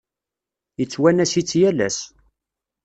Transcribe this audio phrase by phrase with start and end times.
[0.79, 1.97] Yettwanas-itt yal ass.